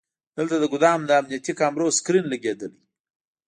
[0.37, 2.79] دلته د ګودام د امنیتي کامرو سکرین لګیدلی.